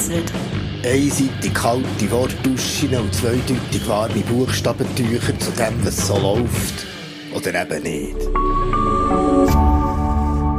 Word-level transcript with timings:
vereinzelt. 0.00 0.32
Einseitig 0.84 1.54
kalte 1.54 2.10
Wortduschen 2.10 2.94
und 2.96 3.14
zweideutig 3.14 3.86
warme 3.86 4.20
Buchstabentücher 4.20 5.38
zu 5.38 5.50
dem, 5.52 5.84
was 5.84 6.06
so 6.06 6.18
läuft. 6.18 6.86
Oder 7.34 7.62
eben 7.62 7.82
nicht. 7.82 8.16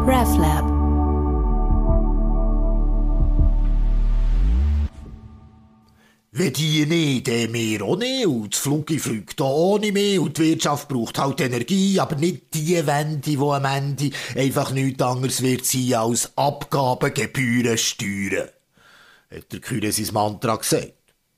RefLab. 0.07 0.71
Wenn 6.33 6.53
die 6.53 6.85
nicht, 6.85 7.27
dann 7.27 7.53
wir 7.53 7.83
auch 7.83 7.97
nicht. 7.97 8.25
Und 8.25 8.53
das 8.53 8.61
Flugzeug 8.61 9.01
fliegt 9.01 9.41
auch 9.41 9.73
ohne 9.73 9.91
mehr. 9.91 10.21
Und 10.21 10.37
die 10.37 10.43
Wirtschaft 10.43 10.87
braucht 10.87 11.19
halt 11.19 11.41
Energie, 11.41 11.99
aber 11.99 12.15
nicht 12.15 12.53
die 12.53 12.87
Wende, 12.87 13.19
die 13.19 13.37
am 13.37 13.65
Ende 13.65 14.11
einfach 14.35 14.71
nichts 14.71 15.03
anderes 15.03 15.41
wird 15.41 15.65
sein 15.65 15.93
als 15.95 16.31
Abgaben, 16.37 17.13
Gebühren, 17.13 17.77
Steuern. 17.77 18.47
Hat 19.33 19.51
der 19.51 19.59
Kühne 19.59 19.91
sein 19.91 20.13
Mantra 20.13 20.57
gesagt. 20.57 20.93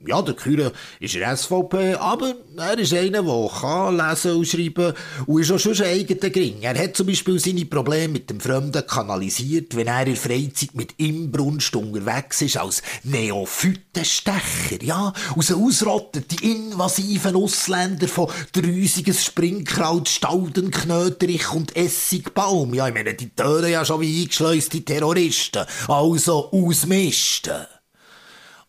Ja, 0.06 0.22
der 0.22 0.34
Kühne 0.34 0.74
ist 1.00 1.16
ein 1.16 1.38
SVP, 1.38 1.96
aber 1.96 2.36
er 2.58 2.78
ist 2.78 2.94
einer, 2.94 3.24
der 3.24 3.50
kann 3.62 3.96
lesen 3.96 4.36
und 4.36 4.46
schreiben 4.46 4.94
und 5.28 5.42
ist 5.42 5.52
auch 5.52 5.60
schon 5.60 5.78
ein 5.78 5.84
eigener 5.84 6.30
Gring. 6.30 6.62
Er 6.62 6.78
hat 6.78 6.98
zum 6.98 7.08
Beispiel 7.08 7.40
seine 7.40 7.64
Probleme 7.64 8.14
mit 8.14 8.30
dem 8.30 8.42
Fremden 8.42 8.86
kanalisiert, 8.86 9.78
wenn 9.78 9.88
er 9.88 10.02
in 10.02 10.08
der 10.08 10.16
Freizeit 10.18 10.74
mit 10.74 10.96
Imbrunst 10.98 11.74
unterwegs 11.78 12.42
ist 12.42 12.58
als 12.58 12.82
Neophytenstecher, 13.04 14.84
ja, 14.84 15.14
aus 15.38 15.54
ausrottet 15.54 16.32
die 16.32 16.52
invasiven 16.52 17.38
Ausländer 17.38 18.10
von 18.10 18.30
Drüsiges 18.52 19.24
Springkraut, 19.24 20.10
Staudenknöterich 20.10 21.54
und 21.54 21.78
Essigbaum. 21.78 22.74
Ja, 22.74 22.90
ich 22.90 22.94
meine, 22.94 23.14
die 23.14 23.30
tören 23.30 23.72
ja 23.72 23.86
schon 23.86 24.02
wie 24.02 24.24
eingeschleuste 24.24 24.84
Terroristen. 24.84 25.66
Also 25.88 26.52
ausmisten. 26.52 27.68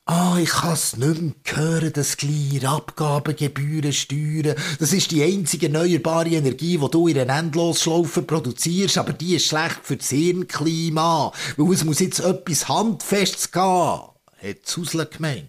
Ah, 0.06 0.36
ich 0.38 0.50
kann's 0.50 0.98
nicht 0.98 1.22
mehr 1.22 1.32
hören, 1.46 1.90
das 1.94 2.18
Glied, 2.18 2.66
Abgaben, 2.66 3.34
Gebühren, 3.34 3.94
Steuern. 3.94 4.54
Das 4.78 4.92
ist 4.92 5.10
die 5.10 5.22
einzige 5.22 5.68
erneuerbare 5.68 6.28
Energie, 6.28 6.76
die 6.76 6.90
du 6.90 7.08
in 7.08 7.18
einer 7.18 7.38
Endlosschlaufe 7.38 8.20
produzierst, 8.20 8.98
aber 8.98 9.14
die 9.14 9.36
ist 9.36 9.46
schlecht 9.46 9.80
für 9.82 9.96
das 9.96 10.10
Hirnklima, 10.10 11.32
weil 11.56 11.72
es 11.72 11.84
muss 11.84 12.00
jetzt 12.00 12.20
etwas 12.20 12.68
Handfestes 12.68 13.50
gehen, 13.50 13.62
hat 13.62 14.58
Zusle 14.64 15.06
gemeint. 15.06 15.48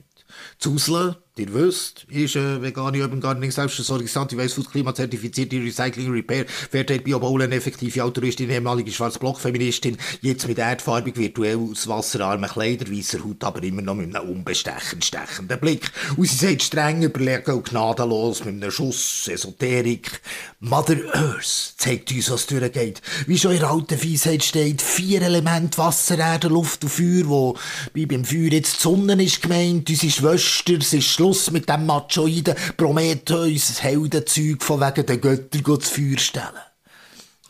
Zusle 0.57 1.21
Ihr 1.37 1.53
wisst, 1.53 2.05
ist 2.07 2.37
äh, 2.37 2.61
vegane 2.61 3.01
Urban 3.01 3.19
Gardening, 3.19 3.51
Selbstversorgungs, 3.51 4.15
Anti-Waste-Food, 4.15 4.71
klimazertifizierte 4.71 5.57
Recycling, 5.57 6.09
Repair, 6.09 6.45
Fairtrade, 6.47 7.01
Biobaulen, 7.01 7.51
effektive 7.51 8.05
Autoristin, 8.05 8.49
ehemalige 8.49 8.89
schwarze 8.89 9.19
Block-Feministin, 9.19 9.97
jetzt 10.21 10.47
mit 10.47 10.59
erdfarbig, 10.59 11.17
virtuell 11.17 11.57
aus 11.57 11.89
wasserarmen 11.89 12.49
Kleider, 12.49 12.89
weißer 12.89 13.21
Haut, 13.21 13.43
aber 13.43 13.61
immer 13.63 13.81
noch 13.81 13.95
mit 13.95 14.15
einem 14.15 14.29
unbestechend 14.29 15.03
stechenden 15.03 15.59
Blick. 15.59 15.91
Und 16.15 16.25
sie 16.25 16.37
sagt 16.37 16.63
streng 16.63 17.03
überlegen 17.03 17.51
und 17.51 17.69
gnadenlos 17.69 18.45
mit 18.45 18.53
einem 18.53 18.71
Schuss 18.71 19.27
Esoterik. 19.27 20.21
Mother 20.61 20.95
Earth 21.15 21.73
zeigt 21.75 22.13
uns, 22.13 22.31
was 22.31 22.47
durchgeht. 22.47 23.01
Wie 23.27 23.37
schon 23.37 23.51
in 23.51 23.59
der 23.59 23.71
alten 23.71 24.01
Weisheit 24.01 24.41
steht, 24.41 24.81
vier 24.81 25.21
Elemente, 25.21 25.79
Wasser, 25.79 26.17
Erde, 26.17 26.47
Luft 26.47 26.85
und 26.85 26.89
Feuer, 26.89 27.27
wo 27.27 27.57
wie 27.93 28.05
beim 28.05 28.23
Feuer 28.23 28.53
jetzt 28.53 28.77
die 28.77 28.83
Sonne 28.83 29.21
ist 29.21 29.41
gemeint, 29.41 29.89
unsere 29.89 30.11
Schwester, 30.11 30.77
es 30.79 30.93
ist 30.93 31.24
Schluss 31.25 31.49
mit 31.49 31.67
dem 31.67 31.87
Machoiden 31.87 32.53
Prometheus 32.77 33.81
Heldenzeug 33.81 34.61
von 34.61 34.79
wegen 34.79 35.07
den 35.07 35.21
Göttern 35.21 35.81
zu 35.81 35.89
Feuer 35.89 36.19
stellen. 36.19 36.74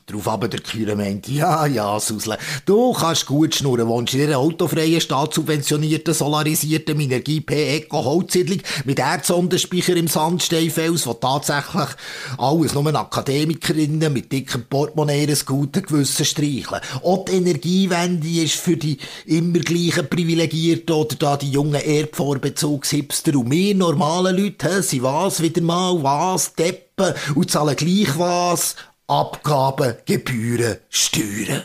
Darauf 0.08 0.28
aber 0.28 0.48
der 0.48 0.60
Kühler 0.60 0.96
meint, 0.96 1.28
ja, 1.28 1.66
ja, 1.66 2.00
Susle, 2.00 2.38
du 2.68 2.94
kannst 2.94 3.26
gut 3.26 3.56
schnurren, 3.56 3.88
wohnst 3.88 4.14
in 4.14 4.22
einer 4.22 4.38
autofreien, 4.38 5.02
staatssubventionierten, 5.02 6.14
solarisierten 6.14 6.96
Minergie 6.96 7.42
P 7.42 7.78
Eco 7.78 8.06
Holzsiedlung 8.06 8.60
mit 8.84 9.00
Erdsondenspeicher 9.00 9.96
im 9.96 10.08
Sandsteinfels, 10.08 11.08
wo 11.08 11.14
tatsächlich 11.14 11.90
alles 12.38 12.76
nur 12.76 12.94
Akademikerinnen 12.94 14.14
mit 14.14 14.32
dicken 14.32 14.66
Portemonnaie 14.70 15.26
ein 15.28 15.40
gutes 15.44 15.82
Gewissen 15.82 16.26
streicheln. 16.26 16.82
Auch 17.02 17.26
die 17.26 17.38
Energiewende 17.38 18.44
ist 18.44 18.58
für 18.58 18.78
die 18.78 19.00
immer 19.26 19.58
gleichen 19.58 20.08
Privilegierten 20.08 20.96
oder 20.96 21.16
da 21.16 21.36
die 21.36 21.50
jungen 21.50 21.82
Erdvorbezugshipster 21.82 23.36
und 23.36 23.50
wir 23.50 23.74
normalen 23.74 24.38
Leute, 24.38 24.84
sind 24.84 25.02
was 25.02 25.42
wieder 25.42 25.64
mal, 25.64 26.04
was, 26.04 26.54
Deppen 26.54 27.16
und 27.34 27.50
zahlen 27.50 27.76
gleich 27.76 28.20
was, 28.20 28.76
Abgaben, 29.08 29.98
Gebühren, 30.06 30.78
Steuern. 30.90 31.64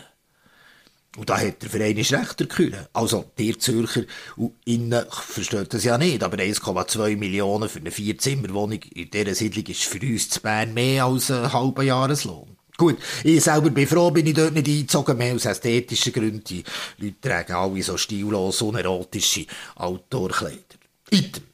Und 1.16 1.28
da 1.28 1.38
hat 1.38 1.62
der 1.62 1.70
Verein 1.70 1.96
ist 1.96 2.12
recht, 2.12 2.40
der. 2.40 2.88
Also, 2.92 3.24
der 3.38 3.58
Zürcher 3.58 4.02
und 4.36 4.54
innen 4.64 5.04
versteht 5.10 5.74
das 5.74 5.84
ja 5.84 5.98
nicht, 5.98 6.22
aber 6.22 6.36
1,2 6.36 7.16
Millionen 7.16 7.68
für 7.68 7.80
eine 7.80 7.90
Vierzimmerwohnung 7.90 8.80
in 8.94 9.10
dieser 9.10 9.34
Siedlung 9.34 9.66
ist 9.66 9.84
für 9.84 10.00
uns 10.00 10.28
zu 10.28 10.40
Bern 10.40 10.74
mehr 10.74 11.06
als 11.06 11.30
ein 11.30 11.52
halber 11.52 11.82
Jahreslohn. 11.82 12.56
Gut, 12.76 12.98
ich 13.24 13.42
selber 13.42 13.70
bin 13.70 13.86
froh, 13.86 14.10
bin 14.10 14.26
ich 14.26 14.34
dort 14.34 14.54
nicht 14.54 14.68
eingezogen, 14.68 15.18
mehr 15.18 15.34
aus 15.34 15.44
ästhetischen 15.44 16.12
Gründen. 16.12 16.44
Die 16.44 16.64
Leute 16.98 17.20
tragen 17.20 17.52
alle 17.54 17.82
so 17.82 17.96
stillos, 17.96 18.62
unerotische 18.62 19.46
Outdoor-Kleider. 19.76 20.78
Item. 21.10 21.49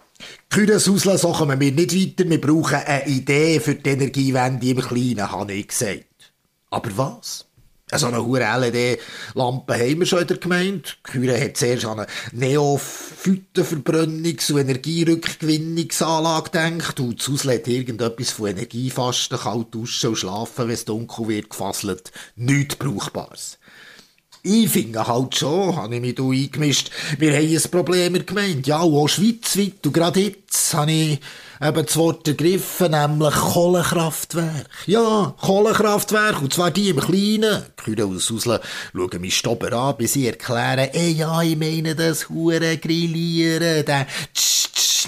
Kühnes 0.51 0.89
auslassen, 0.89 1.19
so 1.19 1.33
kommen 1.33 1.61
wir 1.61 1.73
nicht 1.73 1.95
weiter. 1.95 2.31
Wir 2.31 2.41
brauchen 2.41 2.77
eine 2.77 3.07
Idee 3.07 3.61
für 3.61 3.75
die 3.75 3.91
Energiewende 3.91 4.69
im 4.69 4.81
Kleinen, 4.81 5.31
habe 5.31 5.53
ich 5.53 5.69
gesagt. 5.69 6.05
Aber 6.71 6.97
was? 6.97 7.47
So 7.95 8.09
eine 8.09 8.25
hohe 8.25 8.41
LED-Lampe 8.41 9.75
haben 9.75 10.01
wir 10.01 10.07
schon 10.07 10.23
in 10.23 10.27
der 10.27 10.39
Gemeinde. 10.39 10.89
Küre 11.05 11.41
hat 11.41 11.57
zuerst 11.57 11.85
an 11.85 12.01
eine 12.01 12.09
Neophytenverbrennungs- 12.35 14.53
und 14.53 14.59
Energierückgewinnungsanlage 14.59 16.51
gedacht 16.51 16.99
und 16.99 17.23
Zusle 17.23 17.55
hat 17.55 17.69
irgendetwas 17.69 18.31
von 18.31 18.49
Energiefasten, 18.49 19.39
kalt 19.39 19.73
duschen 19.73 20.11
und 20.11 20.17
schlafen, 20.17 20.67
wenn 20.67 20.75
es 20.75 20.85
dunkel 20.85 21.29
wird, 21.29 21.51
gefasselt. 21.51 22.11
Nichts 22.35 22.75
Brauchbares. 22.75 23.61
Ich 24.49 24.71
finde 24.71 25.05
halt 25.05 25.37
schon, 25.37 25.75
habe 25.75 25.97
ich 25.97 26.01
mich 26.01 26.15
da 26.15 26.23
eingemischt, 26.23 26.93
wir 27.19 27.35
haben 27.35 27.49
ein 27.49 27.71
Problem 27.71 28.07
in 28.07 28.13
der 28.15 28.23
Gemeinde. 28.23 28.63
Ja, 28.69 28.79
auch 28.79 29.09
schweizweit. 29.09 29.85
Und 29.85 29.93
gerade 29.93 30.21
jetzt 30.21 30.73
habe 30.73 30.93
ich 30.93 31.21
eben 31.61 31.85
das 31.85 31.97
Wort 31.97 32.29
ergriffen, 32.29 32.93
nämlich 32.93 33.35
Kohlekraftwerk. 33.35 34.69
Ja, 34.87 35.35
Kohlekraftwerk, 35.41 36.43
und 36.43 36.55
zwar 36.55 36.71
die 36.71 36.91
im 36.91 37.01
Kleinen. 37.01 37.65
Kühe 37.77 38.07
aus 38.07 38.31
Usle 38.31 38.61
schauen 38.95 39.21
mich 39.21 39.37
Stopper 39.37 39.73
an, 39.73 39.97
bis 39.97 40.13
sie 40.13 40.29
erklären, 40.29 40.91
ey, 40.93 41.11
ja, 41.11 41.43
ich 41.43 41.57
meine 41.57 41.97
das 41.97 42.29
hure 42.29 42.77
Grillieren, 42.77 43.85
der 43.85 44.07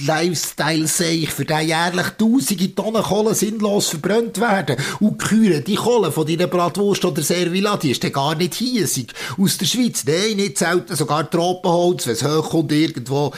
Lifestyle 0.06 0.86
sehe 0.86 1.22
ich, 1.22 1.30
für 1.30 1.44
den 1.44 1.66
jährlich 1.66 2.06
tausende 2.18 2.74
Tonnen 2.74 3.02
Kohle 3.02 3.34
sinnlos 3.34 3.88
verbrannt 3.88 4.40
werden. 4.40 4.76
Und 5.00 5.18
Kühe, 5.18 5.60
die 5.60 5.74
Kohle 5.74 6.12
von 6.12 6.26
deiner 6.26 6.46
Bratwurst 6.46 7.04
oder 7.04 7.22
Servila, 7.22 7.76
die 7.76 7.90
ist 7.90 8.04
dann 8.04 8.12
gar 8.12 8.34
nicht 8.34 8.54
hiesig. 8.54 9.12
Aus 9.38 9.58
der 9.58 9.66
Schweiz, 9.66 10.04
nein, 10.06 10.36
nicht 10.36 10.58
selten, 10.58 10.96
sogar 10.96 11.28
Tropenholz, 11.30 12.06
wenn 12.06 12.14
es 12.14 12.24
hochkommt 12.24 12.72
irgendwo 12.72 13.32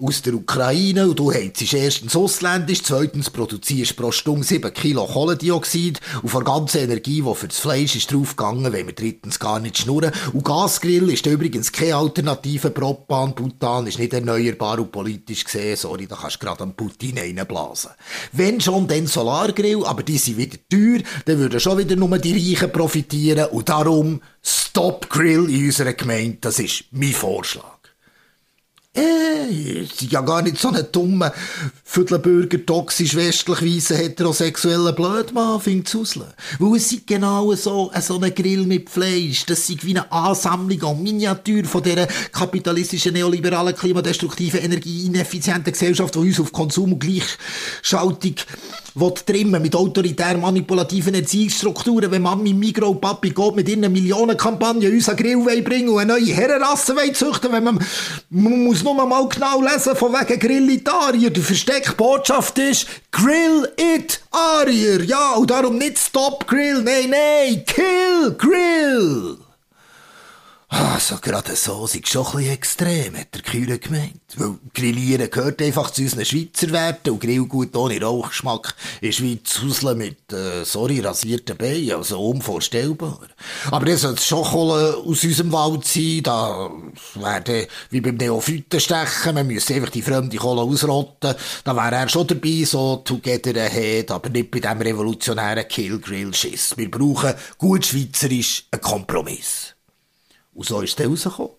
aus 0.00 0.22
der 0.22 0.34
Ukraine 0.34 1.08
und 1.08 1.18
du 1.18 1.32
heizst 1.32 1.72
erstens 1.72 2.14
ausländisch, 2.14 2.82
zweitens 2.82 3.30
produzierst 3.30 3.96
pro 3.96 4.12
Stunde 4.12 4.44
7 4.44 4.72
Kilo 4.72 5.06
Kohlendioxid 5.06 6.00
und 6.22 6.28
von 6.28 6.44
der 6.44 6.54
ganzen 6.54 6.82
Energie, 6.82 7.22
die 7.22 7.34
für 7.34 7.48
das 7.48 7.58
Fleisch 7.58 7.96
ist 7.96 8.12
draufgegangen, 8.12 8.72
wenn 8.72 8.86
wir 8.86 8.94
drittens 8.94 9.38
gar 9.38 9.58
nicht 9.60 9.78
schnurren. 9.78 10.12
Und 10.32 10.44
Gasgrill 10.44 11.10
ist 11.10 11.26
übrigens 11.26 11.72
keine 11.72 11.96
Alternative, 11.96 12.70
Propan, 12.70 13.34
Butan 13.34 13.86
ist 13.86 13.98
nicht 13.98 14.12
erneuerbar 14.12 14.78
und 14.78 14.92
politisch 14.92 15.44
gesehen, 15.44 15.76
sorry, 15.76 16.06
da 16.06 16.16
kannst 16.16 16.36
du 16.36 16.46
gerade 16.46 16.62
am 16.62 16.74
Putin 16.74 17.18
reinblasen. 17.18 17.90
Wenn 18.32 18.60
schon, 18.60 18.86
dann 18.86 19.06
Solargrill, 19.06 19.84
aber 19.84 20.02
die 20.02 20.18
sind 20.18 20.38
wieder 20.38 20.58
teuer, 20.70 21.02
dann 21.24 21.38
würden 21.38 21.60
schon 21.60 21.78
wieder 21.78 21.96
nur 21.96 22.18
die 22.18 22.32
Reichen 22.32 22.72
profitieren 22.72 23.48
und 23.50 23.68
darum 23.68 24.20
Stop 24.42 25.10
Grill 25.10 25.50
in 25.50 25.66
unserer 25.66 25.92
Gemeinde, 25.92 26.38
das 26.40 26.58
ist 26.58 26.84
mein 26.92 27.12
Vorschlag. 27.12 27.77
Äh, 28.98 29.82
ist 29.82 30.02
ja 30.02 30.20
gar 30.22 30.42
nicht 30.42 30.58
so 30.58 30.70
ein 30.70 30.86
dummer 30.90 31.32
Viertelbürger, 31.84 32.64
toxisch, 32.66 33.14
westlich, 33.14 33.62
weißer, 33.62 33.96
heterosexueller 33.96 34.92
Blödmann, 34.92 35.60
findet 35.60 35.88
Zusle. 35.88 36.34
Weil 36.58 36.76
es 36.76 36.92
ist 36.92 37.06
genau 37.06 37.54
so, 37.54 37.90
so 38.00 38.20
ein 38.20 38.34
Grill 38.34 38.66
mit 38.66 38.90
Fleisch. 38.90 39.46
Das 39.46 39.68
ist 39.68 39.84
wie 39.84 39.96
eine 39.96 40.10
Ansammlung 40.10 40.82
und 40.82 41.02
Miniatur 41.02 41.64
von 41.64 41.82
dieser 41.82 42.06
kapitalistischen, 42.06 43.14
neoliberalen, 43.14 43.74
klimadestruktiven, 43.74 44.60
energieineffizienten 44.60 45.72
Gesellschaft, 45.72 46.14
die 46.14 46.18
uns 46.18 46.40
auf 46.40 46.52
Konsum 46.52 46.94
und 46.94 47.00
Gleichschaltung 47.00 48.34
trimmen 49.24 49.62
mit 49.62 49.76
autoritär 49.76 50.36
manipulativen 50.36 51.14
Erziehungsstrukturen, 51.14 52.10
wenn 52.10 52.22
Mami, 52.22 52.52
Migro 52.52 52.90
und 52.90 53.00
Papi 53.00 53.30
geht 53.30 53.56
mit 53.56 53.68
ihren 53.68 53.92
Millionenkampagne 53.92 54.90
uns 54.90 55.08
einen 55.08 55.18
Grill 55.18 55.62
bringen 55.62 55.90
und 55.90 56.00
eine 56.00 56.14
neue 56.14 56.34
Herrenrasse 56.34 56.94
züchten, 57.12 57.52
wenn 57.52 57.64
man, 57.64 57.78
man 58.30 58.64
muss 58.64 58.82
nur 58.94 59.06
mal 59.06 59.28
genau 59.28 59.60
lesen, 59.60 59.96
von 59.96 60.12
wegen 60.12 60.38
Grillitarier. 60.38 61.30
Die 61.30 61.40
versteckte 61.40 61.92
Botschaft 61.92 62.58
ist, 62.58 62.86
Grill 63.10 63.68
it 63.76 64.20
Arier. 64.30 65.02
Ja, 65.04 65.34
und 65.34 65.50
darum 65.50 65.78
nicht 65.78 65.98
Stop 65.98 66.46
Grill, 66.46 66.82
nein, 66.82 67.10
nein, 67.10 67.64
Kill 67.66 68.34
Grill. 68.36 69.37
Also, 70.78 71.16
gerade 71.20 71.56
so 71.56 71.88
sind 71.88 72.06
schon 72.06 72.24
ein 72.24 72.32
bisschen 72.36 72.52
extrem, 72.52 73.16
hat 73.16 73.34
der 73.34 73.42
Kühler 73.42 73.78
gemeint. 73.78 74.20
Weil 74.36 74.54
Grillieren 74.72 75.28
gehört 75.28 75.60
einfach 75.60 75.90
zu 75.90 76.02
unseren 76.02 76.24
Schweizer 76.24 76.70
Werten 76.70 77.10
und 77.10 77.20
Grillgut 77.20 77.74
ohne 77.74 78.00
Rauchgeschmack 78.00 78.76
ist 79.00 79.20
wie 79.20 79.42
Zuseln 79.42 79.98
mit, 79.98 80.32
äh, 80.32 80.64
sorry, 80.64 81.00
rasierten 81.00 81.56
Beinen, 81.56 81.96
also 81.96 82.24
unvorstellbar. 82.24 83.18
Aber 83.72 83.86
das 83.86 84.02
sollte 84.02 84.22
schon 84.22 84.44
Kohle 84.44 84.98
aus 84.98 85.24
unserem 85.24 85.50
Wald 85.50 85.84
sein, 85.84 86.20
da 86.22 86.70
wäre 87.14 87.66
wie 87.90 88.00
beim 88.00 88.14
Neophytenstechen, 88.14 89.34
man 89.34 89.48
müsste 89.48 89.74
einfach 89.74 89.90
die 89.90 90.02
fremde 90.02 90.36
Kohle 90.36 90.60
ausrotten, 90.60 91.34
da 91.64 91.76
wäre 91.76 91.96
er 91.96 92.08
schon 92.08 92.28
dabei, 92.28 92.62
so 92.64 92.96
together 92.98 93.60
ahead, 93.60 94.12
aber 94.12 94.28
nicht 94.28 94.52
bei 94.52 94.60
dem 94.60 94.80
revolutionären 94.80 95.66
Kill-Grill-Schiss. 95.66 96.76
Wir 96.76 96.88
brauchen 96.88 97.34
gut 97.58 97.86
schweizerisch 97.86 98.66
einen 98.70 98.80
Kompromiss. 98.80 99.74
Und 100.58 100.66
so 100.66 100.80
ist 100.80 100.98
es 100.98 101.06
rausgekommen. 101.06 101.52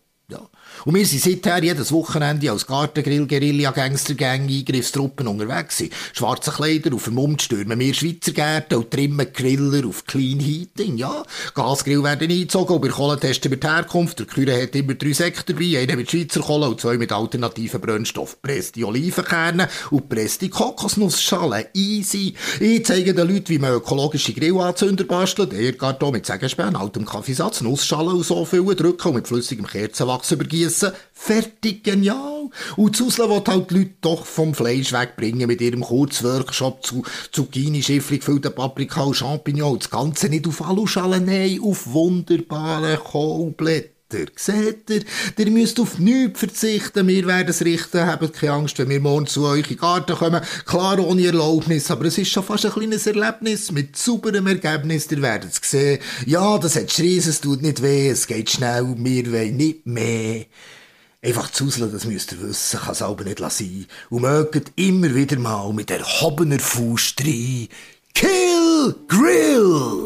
Und 0.86 0.96
wir 0.96 1.06
sind 1.06 1.22
seither 1.22 1.64
jedes 1.64 1.92
Wochenende 1.92 2.52
als 2.52 2.66
Gartengrill, 2.66 3.28
Guerilla, 3.28 3.72
Gangstergang, 3.72 4.48
Eingriffstruppen 4.48 5.28
unterwegs. 5.28 5.84
Schwarze 6.14 6.52
Kleider 6.52 6.96
auf 6.96 7.06
dem 7.06 7.16
Mund 7.16 7.42
stürmen 7.42 7.80
wir 7.80 7.94
Schweizer 7.94 8.32
Gärten 8.32 8.76
und 8.76 8.92
trimmen 8.92 9.28
Griller 9.34 9.86
auf 9.88 10.06
Clean 10.06 10.40
Heating, 10.40 10.98
ja. 10.98 11.24
Gasgrill 11.54 12.04
werden 12.04 12.32
eingezogen 12.32 12.76
und 12.76 12.82
bei 12.82 12.88
Kohle 12.88 13.20
testen 13.20 13.52
wir 13.52 13.60
die 13.60 13.68
Herkunft. 13.68 14.20
Der 14.20 14.26
Küre 14.26 14.62
hat 14.62 14.76
immer 14.76 14.94
drei 14.94 15.12
Säcke 15.12 15.44
dabei, 15.46 15.80
einen 15.80 15.98
mit 15.98 16.10
Schweizer 16.10 16.40
Kohle 16.40 16.70
und 16.70 16.80
zwei 16.80 16.98
mit 16.98 17.12
alternativen 17.12 17.82
Brennstoff. 17.82 18.42
Presste 18.42 18.86
Olivenkerne 18.86 19.68
und 19.92 20.08
presste 20.08 20.50
Kokosnussschalen. 20.50 21.66
Easy. 21.74 22.36
Ich 22.60 22.86
zeige 22.86 23.14
den 23.14 23.28
Leuten, 23.28 23.50
wie 23.50 23.60
man 23.60 23.74
ökologische 23.74 24.34
Grillanzünder 24.34 25.04
bastelt. 25.04 25.54
Erdgarton 25.54 26.14
mit 26.14 26.26
Sägespänen, 26.26 26.78
altem 26.78 27.06
Kaffeesatz, 27.06 27.62
Nussschalen 27.62 28.14
und 28.14 28.26
so 28.26 28.46
füllen, 28.46 28.78
drücken 28.78 29.10
und 29.10 29.16
mit 29.16 29.28
flüssigem 29.28 29.68
Kerzenwachs 29.68 30.32
übergießen 30.32 30.69
gießen. 30.70 30.92
Fertig, 31.14 31.84
genial. 31.84 32.50
Und 32.78 32.96
Zusla 32.96 33.30
will 33.30 33.44
halt 33.46 33.72
die 33.72 33.76
Leute 33.76 33.94
doch 34.02 34.26
vom 34.26 34.54
Fleisch 34.54 34.94
wegbringen 34.94 35.48
mit 35.48 35.62
ihrem 35.62 35.82
Kurzworkshop 35.82 36.86
zu 36.86 37.04
Zucchini, 37.32 37.84
Schiffli, 37.84 38.20
gefüllten 38.20 38.56
Paprika 38.56 39.04
und 39.04 39.16
Champignon. 39.16 39.80
Das 39.80 39.90
Ganze 39.90 40.30
nicht 40.30 40.48
auf 40.48 40.62
Aluschalen, 40.62 41.26
nein, 41.26 41.60
auf 41.62 41.92
wunderbare 41.92 42.98
Kohlblätter. 42.98 43.99
Seht 44.36 44.90
ihr? 44.90 45.04
Ihr 45.38 45.52
müsst 45.52 45.80
auf 45.80 46.00
nichts 46.00 46.40
verzichten. 46.40 47.08
Wir 47.08 47.28
werden 47.28 47.50
es 47.50 47.64
richten. 47.64 48.08
Habt 48.08 48.34
keine 48.34 48.54
Angst, 48.54 48.80
wenn 48.80 48.90
wir 48.90 49.00
morgen 49.00 49.28
zu 49.28 49.46
euch 49.46 49.70
in 49.70 49.76
den 49.76 49.78
Garten 49.78 50.16
kommen. 50.16 50.42
Klar 50.66 50.98
ohne 51.00 51.28
Erlaubnis, 51.28 51.92
aber 51.92 52.06
es 52.06 52.18
ist 52.18 52.32
schon 52.32 52.44
fast 52.44 52.66
ein 52.66 52.72
kleines 52.72 53.06
Erlebnis 53.06 53.72
mit 53.72 53.96
sauberem 53.96 54.48
Ergebnis. 54.48 55.12
Ihr 55.12 55.22
werdet 55.22 55.52
es 55.52 55.70
sehen. 55.70 56.00
Ja, 56.26 56.58
das 56.58 56.76
hat 56.76 56.92
Schreis, 56.92 57.28
es 57.28 57.40
tut 57.40 57.62
nicht 57.62 57.84
weh, 57.84 58.10
es 58.10 58.26
geht 58.26 58.50
schnell. 58.50 58.96
Wir 58.98 59.32
wollen 59.32 59.58
nicht 59.58 59.86
mehr. 59.86 60.46
Einfach 61.22 61.52
zuseln, 61.52 61.92
das 61.92 62.06
müsst 62.06 62.32
ihr 62.32 62.42
wissen, 62.42 62.80
kann 62.80 62.94
es 62.94 63.02
aber 63.04 63.26
nicht 63.26 63.40
sein. 63.40 63.86
Und 64.10 64.22
mögt 64.22 64.72
immer 64.76 65.14
wieder 65.14 65.38
mal 65.38 65.72
mit 65.72 65.92
erhobener 65.92 66.60
Faust 66.60 67.22
rein. 67.22 67.68
Kill 68.16 68.96
Grill! 69.08 69.99